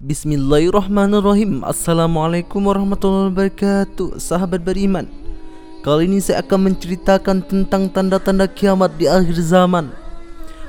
Bismillahirrahmanirrahim. 0.00 1.60
Assalamualaikum 1.60 2.56
warahmatullahi 2.64 3.28
wabarakatuh. 3.36 4.16
Sahabat 4.16 4.64
beriman 4.64 5.04
Kali 5.84 6.08
ini 6.08 6.24
saya 6.24 6.40
akan 6.40 6.72
menceritakan 6.72 7.44
tentang 7.44 7.92
tanda-tanda 7.92 8.48
kiamat 8.48 8.96
di 8.96 9.04
akhir 9.04 9.36
zaman. 9.44 9.92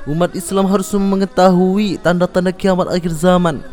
Umat 0.03 0.35
Islam 0.35 0.67
harus 0.67 0.91
mengetahui 0.91 1.95
tanda-tanda 2.03 2.51
kiamat 2.51 2.91
akhir 2.91 3.15
zaman. 3.15 3.63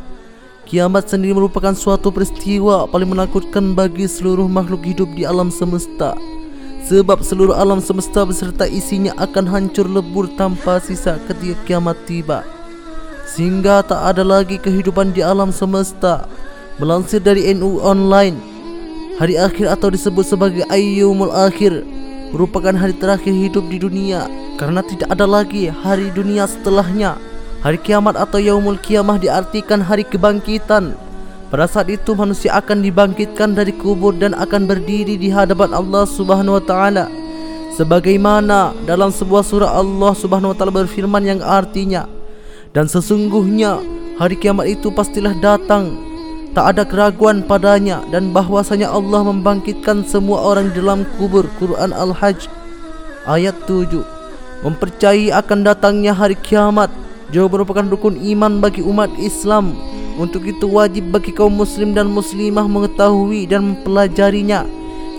Kiamat 0.62 1.10
sendiri 1.10 1.34
merupakan 1.34 1.74
suatu 1.74 2.14
peristiwa 2.14 2.86
paling 2.86 3.10
menakutkan 3.10 3.74
bagi 3.74 4.06
seluruh 4.06 4.46
makhluk 4.46 4.86
hidup 4.86 5.10
di 5.18 5.26
alam 5.26 5.50
semesta. 5.50 6.14
Sebab 6.86 7.26
seluruh 7.26 7.58
alam 7.58 7.82
semesta 7.82 8.22
beserta 8.22 8.62
isinya 8.62 9.10
akan 9.18 9.50
hancur 9.50 9.90
lebur 9.90 10.30
tanpa 10.38 10.78
sisa 10.78 11.18
ketika 11.26 11.58
kiamat 11.66 11.98
tiba 12.06 12.46
sehingga 13.28 13.84
tak 13.84 14.00
ada 14.16 14.24
lagi 14.24 14.56
kehidupan 14.56 15.12
di 15.12 15.20
alam 15.20 15.52
semesta. 15.52 16.24
Melansir 16.80 17.18
dari 17.18 17.50
NU 17.52 17.82
Online, 17.82 18.38
hari 19.18 19.34
akhir 19.34 19.66
atau 19.66 19.90
disebut 19.90 20.22
sebagai 20.22 20.62
Ayyumul 20.70 21.34
Akhir 21.34 21.82
merupakan 22.30 22.70
hari 22.70 22.94
terakhir 22.94 23.34
hidup 23.34 23.66
di 23.66 23.82
dunia 23.82 24.30
karena 24.56 24.80
tidak 24.86 25.10
ada 25.10 25.26
lagi 25.26 25.68
hari 25.68 26.08
dunia 26.14 26.46
setelahnya. 26.46 27.18
Hari 27.58 27.74
kiamat 27.82 28.14
atau 28.14 28.38
Yaumul 28.38 28.78
Kiamah 28.78 29.18
diartikan 29.18 29.82
hari 29.82 30.06
kebangkitan. 30.06 30.94
Pada 31.50 31.66
saat 31.66 31.90
itu 31.90 32.14
manusia 32.14 32.54
akan 32.54 32.86
dibangkitkan 32.86 33.50
dari 33.50 33.74
kubur 33.74 34.14
dan 34.14 34.30
akan 34.38 34.70
berdiri 34.70 35.18
di 35.18 35.26
hadapan 35.26 35.74
Allah 35.74 36.06
Subhanahu 36.06 36.62
wa 36.62 36.62
taala. 36.62 37.10
Sebagaimana 37.74 38.78
dalam 38.86 39.10
sebuah 39.10 39.42
surah 39.42 39.74
Allah 39.74 40.14
Subhanahu 40.14 40.54
wa 40.54 40.56
taala 40.56 40.70
berfirman 40.70 41.26
yang 41.26 41.40
artinya 41.42 42.06
dan 42.76 42.84
sesungguhnya 42.84 43.80
hari 44.20 44.36
kiamat 44.36 44.68
itu 44.68 44.92
pastilah 44.92 45.32
datang. 45.40 45.96
Tak 46.56 46.74
ada 46.74 46.82
keraguan 46.82 47.44
padanya 47.44 48.02
Dan 48.08 48.32
bahwasanya 48.34 48.90
Allah 48.90 49.20
membangkitkan 49.20 50.02
semua 50.08 50.42
orang 50.42 50.72
dalam 50.74 51.06
kubur 51.14 51.46
Quran 51.60 51.94
Al-Hajj. 51.94 52.50
Ayat 53.28 53.54
7 53.68 54.02
Mempercayai 54.66 55.30
akan 55.30 55.62
datangnya 55.62 56.16
hari 56.16 56.34
kiamat. 56.34 56.90
Jauh 57.30 57.46
merupakan 57.46 57.84
rukun 57.86 58.18
iman 58.34 58.58
bagi 58.58 58.82
umat 58.82 59.12
Islam. 59.20 59.76
Untuk 60.18 60.50
itu 60.50 60.66
wajib 60.66 61.14
bagi 61.14 61.30
kaum 61.30 61.54
muslim 61.54 61.94
dan 61.94 62.10
muslimah 62.10 62.66
mengetahui 62.66 63.46
dan 63.46 63.76
mempelajarinya. 63.76 64.66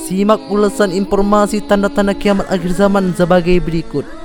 Simak 0.04 0.44
ulasan 0.52 0.92
informasi 0.92 1.64
tanda-tanda 1.64 2.12
kiamat 2.18 2.52
akhir 2.52 2.76
zaman 2.76 3.16
sebagai 3.16 3.64
berikut 3.64 4.19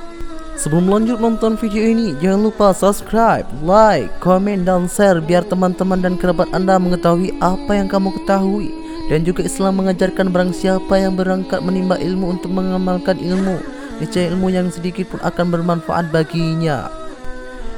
Sebelum 0.55 0.87
lanjut 0.87 1.19
nonton 1.19 1.59
video 1.59 1.83
ini, 1.83 2.15
jangan 2.23 2.47
lupa 2.47 2.71
subscribe, 2.71 3.43
like, 3.59 4.07
komen 4.23 4.63
dan 4.63 4.87
share 4.87 5.19
biar 5.19 5.43
teman-teman 5.43 5.99
dan 5.99 6.15
kerabat 6.15 6.47
anda 6.55 6.79
mengetahui 6.79 7.35
apa 7.43 7.75
yang 7.75 7.91
kamu 7.91 8.15
ketahui. 8.15 8.71
Dan 9.11 9.27
juga 9.27 9.43
Islam 9.43 9.83
mengajarkan 9.83 10.31
barang 10.31 10.55
siapa 10.55 10.95
yang 10.95 11.19
berangkat 11.19 11.59
menimba 11.59 11.99
ilmu 11.99 12.39
untuk 12.39 12.55
mengamalkan 12.55 13.19
ilmu, 13.19 13.59
niscaya 13.99 14.31
ilmu 14.31 14.47
yang 14.47 14.71
sedikit 14.71 15.11
pun 15.11 15.19
akan 15.27 15.51
bermanfaat 15.51 16.07
baginya. 16.15 16.87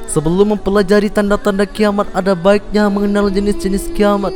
Sebelum 0.05 0.53
mempelajari 0.53 1.09
tanda-tanda 1.09 1.65
kiamat, 1.65 2.05
ada 2.13 2.37
baiknya 2.37 2.93
mengenal 2.93 3.33
jenis-jenis 3.33 3.89
kiamat. 3.97 4.31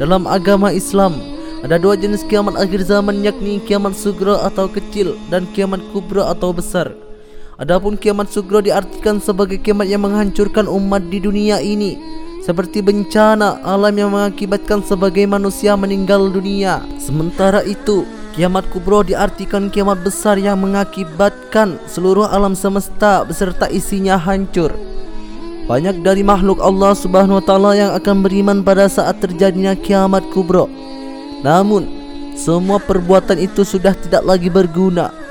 Dalam 0.00 0.24
agama 0.24 0.72
Islam, 0.72 1.20
ada 1.60 1.76
dua 1.76 1.94
jenis 1.94 2.24
kiamat 2.24 2.56
akhir 2.56 2.88
zaman 2.88 3.20
yakni 3.20 3.60
kiamat 3.62 3.92
sugra 3.94 4.48
atau 4.48 4.66
kecil 4.66 5.14
dan 5.28 5.44
kiamat 5.52 5.78
kubra 5.92 6.32
atau 6.32 6.56
besar. 6.56 7.11
Adapun 7.62 7.94
kiamat 7.94 8.26
sugro 8.26 8.58
diartikan 8.58 9.22
sebagai 9.22 9.54
kiamat 9.54 9.86
yang 9.86 10.02
menghancurkan 10.02 10.66
umat 10.66 11.06
di 11.06 11.22
dunia 11.22 11.62
ini 11.62 11.94
seperti 12.42 12.82
bencana 12.82 13.62
alam 13.62 13.94
yang 13.94 14.10
mengakibatkan 14.10 14.82
sebagai 14.82 15.22
manusia 15.30 15.78
meninggal 15.78 16.26
dunia. 16.26 16.82
Sementara 16.98 17.62
itu, 17.62 18.02
kiamat 18.34 18.66
kubro 18.66 19.06
diartikan 19.06 19.70
kiamat 19.70 20.02
besar 20.02 20.42
yang 20.42 20.58
mengakibatkan 20.58 21.78
seluruh 21.86 22.26
alam 22.26 22.58
semesta 22.58 23.22
beserta 23.22 23.70
isinya 23.70 24.18
hancur. 24.18 24.74
Banyak 25.70 26.02
dari 26.02 26.26
makhluk 26.26 26.58
Allah 26.58 26.98
Subhanahu 26.98 27.38
wa 27.38 27.44
taala 27.46 27.78
yang 27.78 27.94
akan 27.94 28.26
beriman 28.26 28.66
pada 28.66 28.90
saat 28.90 29.22
terjadinya 29.22 29.78
kiamat 29.78 30.26
kubro. 30.34 30.66
Namun, 31.46 31.86
semua 32.34 32.82
perbuatan 32.82 33.38
itu 33.38 33.62
sudah 33.62 33.94
tidak 33.94 34.26
lagi 34.26 34.50
berguna 34.50 35.21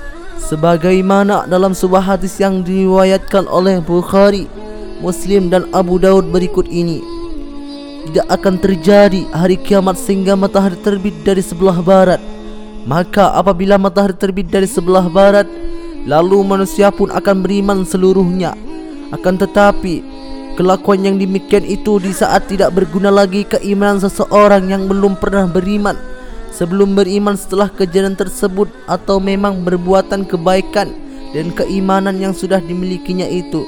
sebagaimana 0.41 1.46
dalam 1.46 1.78
sebuah 1.78 2.02
hadis 2.02 2.41
yang 2.41 2.66
diriwayatkan 2.66 3.46
oleh 3.46 3.78
Bukhari, 3.78 4.50
Muslim 4.97 5.53
dan 5.53 5.69
Abu 5.69 6.02
Daud 6.02 6.34
berikut 6.34 6.66
ini. 6.66 7.06
Tidak 8.09 8.25
akan 8.25 8.57
terjadi 8.57 9.30
hari 9.30 9.62
kiamat 9.62 9.96
sehingga 9.96 10.34
matahari 10.34 10.75
terbit 10.81 11.13
dari 11.22 11.46
sebelah 11.46 11.78
barat. 11.80 12.18
Maka 12.90 13.30
apabila 13.38 13.78
matahari 13.78 14.18
terbit 14.18 14.50
dari 14.50 14.66
sebelah 14.66 15.06
barat, 15.06 15.46
lalu 16.09 16.41
manusia 16.41 16.90
pun 16.90 17.13
akan 17.13 17.46
beriman 17.46 17.85
seluruhnya. 17.85 18.57
Akan 19.13 19.38
tetapi, 19.38 20.01
kelakuan 20.57 21.06
yang 21.06 21.22
demikian 21.22 21.62
itu 21.62 22.01
di 22.01 22.09
saat 22.09 22.50
tidak 22.50 22.74
berguna 22.74 23.13
lagi 23.13 23.46
keimanan 23.46 24.01
seseorang 24.01 24.66
yang 24.74 24.90
belum 24.90 25.13
pernah 25.22 25.46
beriman 25.46 26.11
sebelum 26.62 26.94
beriman 26.94 27.34
setelah 27.34 27.74
kejadian 27.74 28.14
tersebut 28.14 28.70
atau 28.86 29.18
memang 29.18 29.66
berbuatan 29.66 30.30
kebaikan 30.30 30.94
dan 31.34 31.50
keimanan 31.58 32.22
yang 32.22 32.38
sudah 32.38 32.62
dimilikinya 32.62 33.26
itu. 33.26 33.66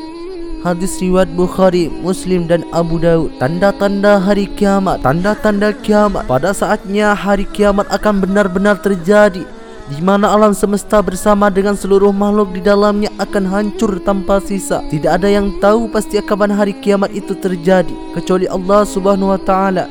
Hadis 0.62 1.02
riwayat 1.02 1.34
Bukhari, 1.34 1.90
Muslim 1.90 2.46
dan 2.46 2.62
Abu 2.70 3.02
Daud. 3.02 3.34
Tanda-tanda 3.42 4.22
hari 4.22 4.46
kiamat, 4.46 5.02
tanda-tanda 5.02 5.74
kiamat. 5.74 6.24
Pada 6.30 6.54
saatnya 6.54 7.18
hari 7.18 7.50
kiamat 7.50 7.90
akan 7.90 8.24
benar-benar 8.24 8.78
terjadi 8.80 9.44
di 9.92 10.00
mana 10.00 10.32
alam 10.32 10.56
semesta 10.56 11.04
bersama 11.04 11.52
dengan 11.52 11.76
seluruh 11.76 12.16
makhluk 12.16 12.56
di 12.56 12.62
dalamnya 12.64 13.12
akan 13.20 13.44
hancur 13.44 14.00
tanpa 14.06 14.40
sisa. 14.40 14.80
Tidak 14.88 15.12
ada 15.12 15.28
yang 15.28 15.60
tahu 15.60 15.92
pasti 15.92 16.16
kapan 16.24 16.56
hari 16.56 16.78
kiamat 16.80 17.12
itu 17.12 17.36
terjadi 17.36 17.92
kecuali 18.16 18.48
Allah 18.48 18.88
Subhanahu 18.88 19.36
wa 19.36 19.42
taala. 19.42 19.90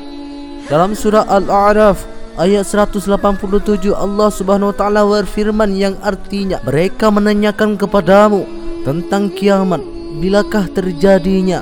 Dalam 0.65 0.97
surah 0.97 1.27
Al-A'raf 1.29 2.12
ayat 2.37 2.65
187 2.65 3.93
Allah 3.93 4.29
Subhanahu 4.33 4.73
wa 4.73 4.75
taala 4.75 5.01
berfirman 5.05 5.73
yang 5.77 5.95
artinya 6.01 6.57
mereka 6.65 7.13
menanyakan 7.13 7.77
kepadamu 7.77 8.45
tentang 8.81 9.29
kiamat 9.29 9.81
bilakah 10.17 10.65
terjadinya? 10.71 11.61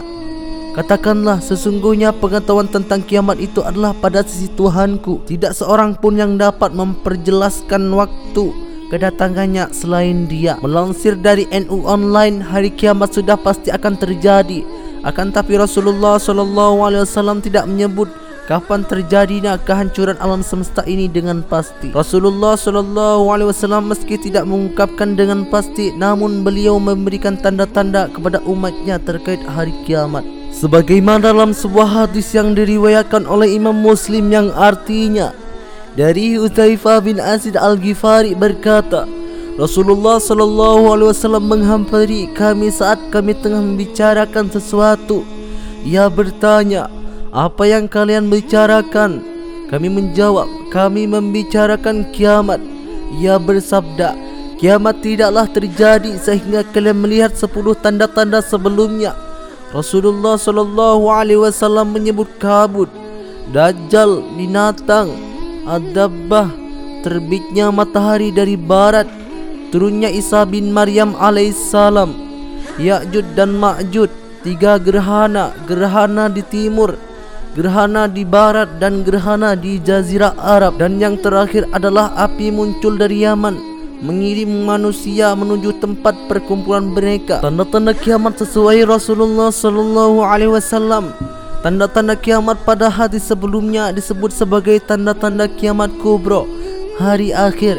Katakanlah 0.71 1.43
sesungguhnya 1.43 2.15
pengetahuan 2.15 2.71
tentang 2.71 3.03
kiamat 3.03 3.43
itu 3.43 3.59
adalah 3.59 3.91
pada 3.91 4.23
sisi 4.23 4.47
Tuhanku. 4.55 5.27
Tidak 5.27 5.51
seorang 5.51 5.99
pun 5.99 6.15
yang 6.15 6.39
dapat 6.39 6.71
memperjelaskan 6.71 7.91
waktu 7.91 8.55
kedatangannya 8.87 9.67
selain 9.75 10.31
dia. 10.31 10.55
Melansir 10.63 11.19
dari 11.19 11.43
NU 11.51 11.83
online 11.83 12.39
hari 12.39 12.71
kiamat 12.71 13.11
sudah 13.11 13.35
pasti 13.35 13.67
akan 13.67 13.99
terjadi. 13.99 14.63
Akan 15.03 15.35
tapi 15.35 15.59
Rasulullah 15.59 16.15
wasallam 16.15 17.43
tidak 17.43 17.67
menyebut 17.67 18.07
kapan 18.51 18.83
terjadinya 18.83 19.55
kehancuran 19.55 20.19
alam 20.19 20.43
semesta 20.43 20.83
ini 20.83 21.07
dengan 21.07 21.39
pasti. 21.39 21.95
Rasulullah 21.95 22.59
sallallahu 22.59 23.31
alaihi 23.31 23.47
wasallam 23.47 23.87
meski 23.87 24.19
tidak 24.19 24.43
mengungkapkan 24.43 25.15
dengan 25.15 25.47
pasti 25.47 25.95
namun 25.95 26.43
beliau 26.43 26.75
memberikan 26.75 27.39
tanda-tanda 27.39 28.11
kepada 28.11 28.43
umatnya 28.43 28.99
terkait 28.99 29.39
hari 29.47 29.71
kiamat. 29.87 30.27
Sebagaimana 30.51 31.31
dalam 31.31 31.55
sebuah 31.55 32.11
hadis 32.11 32.35
yang 32.35 32.51
diriwayatkan 32.51 33.23
oleh 33.23 33.55
Imam 33.55 33.79
Muslim 33.79 34.27
yang 34.27 34.51
artinya 34.51 35.31
dari 35.95 36.35
Uthaifah 36.35 36.99
bin 36.99 37.23
Asid 37.23 37.55
Al-Ghifari 37.55 38.35
berkata 38.35 39.07
Rasulullah 39.55 40.19
sallallahu 40.19 40.91
alaihi 40.91 41.11
wasallam 41.15 41.47
menghampiri 41.47 42.27
kami 42.35 42.67
saat 42.67 42.99
kami 43.15 43.31
tengah 43.31 43.63
membicarakan 43.63 44.51
sesuatu. 44.51 45.23
Ia 45.87 46.11
bertanya, 46.11 46.91
apa 47.31 47.63
yang 47.63 47.87
kalian 47.87 48.27
bicarakan? 48.27 49.23
Kami 49.71 49.87
menjawab, 49.87 50.51
kami 50.67 51.07
membicarakan 51.07 52.11
kiamat. 52.11 52.59
Ia 53.23 53.39
bersabda, 53.39 54.11
kiamat 54.59 54.99
tidaklah 54.99 55.47
terjadi 55.47 56.11
sehingga 56.19 56.67
kalian 56.75 56.99
melihat 56.99 57.31
sepuluh 57.39 57.71
tanda-tanda 57.71 58.43
sebelumnya. 58.43 59.15
Rasulullah 59.71 60.35
sallallahu 60.35 61.07
alaihi 61.07 61.39
wasallam 61.39 61.95
menyebut 61.95 62.27
kabut, 62.35 62.91
dajjal, 63.55 64.19
binatang, 64.35 65.15
adabbah, 65.63 66.51
terbitnya 66.99 67.71
matahari 67.71 68.35
dari 68.35 68.59
barat, 68.59 69.07
turunnya 69.71 70.11
Isa 70.11 70.43
bin 70.43 70.75
Maryam 70.75 71.15
alaihissalam, 71.15 72.11
Ya'jud 72.75 73.39
dan 73.39 73.55
Ma'jud, 73.55 74.11
tiga 74.43 74.75
gerhana, 74.75 75.55
gerhana 75.63 76.27
di 76.27 76.43
timur, 76.43 76.99
gerhana 77.53 78.07
di 78.07 78.23
barat 78.23 78.79
dan 78.79 79.03
gerhana 79.03 79.55
di 79.55 79.77
jazirah 79.81 80.35
Arab. 80.39 80.79
Dan 80.79 80.97
yang 80.99 81.19
terakhir 81.19 81.67
adalah 81.75 82.15
api 82.15 82.51
muncul 82.51 82.95
dari 82.95 83.23
Yaman 83.27 83.71
mengirim 84.01 84.65
manusia 84.65 85.31
menuju 85.37 85.77
tempat 85.77 86.17
perkumpulan 86.25 86.89
mereka. 86.89 87.39
Tanda-tanda 87.39 87.93
kiamat 87.93 88.41
sesuai 88.41 88.89
Rasulullah 88.89 89.53
sallallahu 89.53 90.25
alaihi 90.25 90.51
wasallam. 90.51 91.13
Tanda-tanda 91.61 92.17
kiamat 92.17 92.65
pada 92.65 92.89
hadis 92.89 93.29
sebelumnya 93.29 93.93
disebut 93.93 94.33
sebagai 94.33 94.81
tanda-tanda 94.81 95.45
kiamat 95.45 95.93
kubro, 96.01 96.49
hari 96.97 97.29
akhir. 97.29 97.77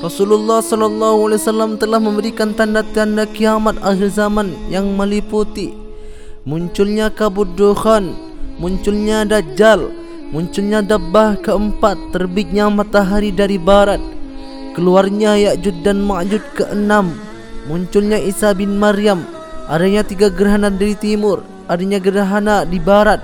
Rasulullah 0.00 0.64
sallallahu 0.64 1.28
alaihi 1.28 1.40
wasallam 1.44 1.76
telah 1.76 2.00
memberikan 2.00 2.56
tanda-tanda 2.56 3.28
kiamat 3.28 3.76
akhir 3.84 4.16
zaman 4.16 4.56
yang 4.72 4.88
meliputi 4.96 5.88
munculnya 6.48 7.12
kabut 7.12 7.52
dukhan, 7.60 8.16
munculnya 8.58 9.22
dajjal, 9.22 9.94
munculnya 10.34 10.82
dabbah 10.82 11.38
keempat, 11.38 12.10
terbitnya 12.10 12.66
matahari 12.66 13.30
dari 13.30 13.54
barat, 13.56 14.02
keluarnya 14.74 15.38
Ya'jud 15.38 15.86
dan 15.86 16.02
Ma'jud 16.02 16.42
keenam, 16.58 17.14
munculnya 17.70 18.18
Isa 18.18 18.50
bin 18.58 18.74
Maryam, 18.74 19.22
adanya 19.70 20.02
tiga 20.02 20.26
gerhana 20.26 20.74
dari 20.74 20.98
timur, 20.98 21.46
adanya 21.70 22.02
gerhana 22.02 22.66
di 22.66 22.82
barat, 22.82 23.22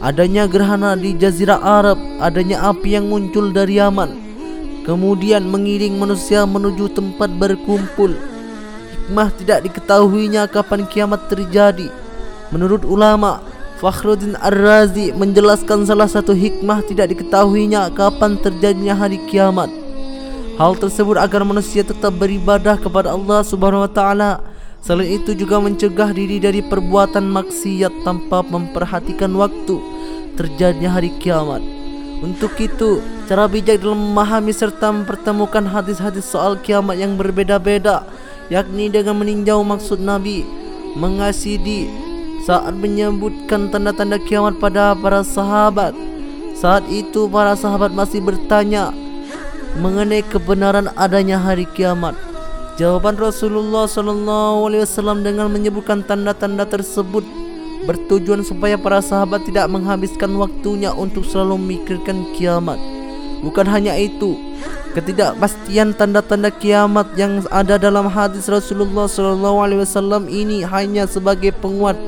adanya 0.00 0.48
gerhana 0.48 0.96
di 0.96 1.12
jazirah 1.20 1.60
Arab, 1.60 2.00
adanya 2.18 2.64
api 2.72 2.96
yang 2.96 3.12
muncul 3.12 3.52
dari 3.52 3.76
Yaman. 3.76 4.10
Kemudian 4.82 5.46
mengiring 5.46 5.94
manusia 5.94 6.42
menuju 6.42 6.90
tempat 6.90 7.30
berkumpul. 7.38 8.18
Hikmah 8.90 9.30
tidak 9.38 9.62
diketahuinya 9.70 10.50
kapan 10.50 10.90
kiamat 10.90 11.30
terjadi. 11.30 11.86
Menurut 12.50 12.82
ulama, 12.82 13.46
Fakhruddin 13.82 14.38
Ar-Razi 14.38 15.10
menjelaskan 15.10 15.82
salah 15.82 16.06
satu 16.06 16.30
hikmah 16.30 16.86
tidak 16.86 17.10
diketahuinya 17.18 17.90
kapan 17.90 18.38
terjadinya 18.38 18.94
hari 18.94 19.18
kiamat. 19.26 19.66
Hal 20.54 20.78
tersebut 20.78 21.18
agar 21.18 21.42
manusia 21.42 21.82
tetap 21.82 22.14
beribadah 22.14 22.78
kepada 22.78 23.10
Allah 23.10 23.42
Subhanahu 23.42 23.82
wa 23.82 23.90
taala 23.90 24.52
Selain 24.82 25.14
itu 25.14 25.30
juga 25.38 25.62
mencegah 25.62 26.10
diri 26.10 26.42
dari 26.42 26.58
perbuatan 26.58 27.22
maksiat 27.30 28.02
tanpa 28.02 28.42
memperhatikan 28.42 29.30
waktu 29.38 29.78
terjadinya 30.34 30.98
hari 30.98 31.14
kiamat. 31.22 31.62
Untuk 32.18 32.58
itu, 32.58 32.98
cara 33.30 33.46
bijak 33.46 33.78
dalam 33.78 34.10
memahami 34.10 34.50
serta 34.50 34.90
mempertemukan 34.90 35.62
hadis-hadis 35.70 36.26
soal 36.26 36.58
kiamat 36.58 36.98
yang 36.98 37.14
berbeda-beda, 37.14 38.02
yakni 38.50 38.90
dengan 38.90 39.22
meninjau 39.22 39.62
maksud 39.62 40.02
Nabi, 40.02 40.42
mengasidi 40.98 41.86
saat 42.42 42.74
menyebutkan 42.74 43.70
tanda-tanda 43.70 44.18
kiamat 44.18 44.58
pada 44.58 44.98
para 44.98 45.22
sahabat. 45.22 45.94
Saat 46.58 46.86
itu 46.90 47.30
para 47.30 47.54
sahabat 47.54 47.94
masih 47.94 48.22
bertanya 48.22 48.90
mengenai 49.78 50.26
kebenaran 50.26 50.90
adanya 50.98 51.38
hari 51.38 51.64
kiamat. 51.70 52.18
Jawaban 52.76 53.14
Rasulullah 53.14 53.86
sallallahu 53.86 54.68
alaihi 54.68 54.82
wasallam 54.82 55.22
dengan 55.22 55.46
menyebutkan 55.52 56.02
tanda-tanda 56.02 56.66
tersebut 56.66 57.22
bertujuan 57.86 58.46
supaya 58.46 58.78
para 58.78 59.02
sahabat 59.02 59.42
tidak 59.46 59.66
menghabiskan 59.70 60.30
waktunya 60.38 60.90
untuk 60.94 61.26
selalu 61.26 61.58
memikirkan 61.58 62.30
kiamat. 62.34 62.78
Bukan 63.42 63.66
hanya 63.66 63.98
itu, 63.98 64.38
ketidakpastian 64.94 65.98
tanda-tanda 65.98 66.54
kiamat 66.54 67.10
yang 67.18 67.42
ada 67.50 67.74
dalam 67.74 68.06
hadis 68.06 68.46
Rasulullah 68.46 69.10
sallallahu 69.10 69.58
alaihi 69.66 69.82
wasallam 69.82 70.30
ini 70.30 70.62
hanya 70.62 71.10
sebagai 71.10 71.50
penguat 71.58 71.98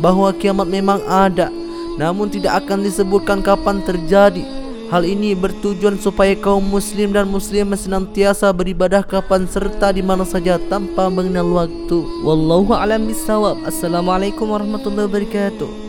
bahawa 0.00 0.32
kiamat 0.36 0.68
memang 0.68 1.00
ada, 1.06 1.48
namun 1.96 2.28
tidak 2.28 2.64
akan 2.64 2.84
disebutkan 2.84 3.40
kapan 3.40 3.80
terjadi. 3.84 4.44
Hal 4.86 5.02
ini 5.02 5.34
bertujuan 5.34 5.98
supaya 5.98 6.38
kaum 6.38 6.62
muslim 6.62 7.10
dan 7.10 7.26
muslimah 7.26 7.74
senantiasa 7.74 8.54
beribadah 8.54 9.02
kapan 9.02 9.42
serta 9.50 9.90
di 9.90 9.98
mana 9.98 10.22
saja 10.22 10.62
tanpa 10.70 11.10
mengenal 11.10 11.66
waktu. 11.66 12.06
Wallahu 12.22 12.70
a'lam 12.70 13.10
bishawab. 13.10 13.66
Assalamualaikum 13.66 14.46
warahmatullahi 14.46 15.10
wabarakatuh. 15.10 15.85